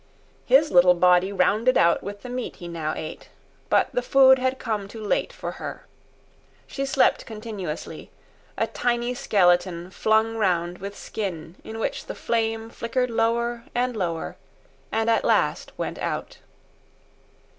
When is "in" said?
11.63-11.77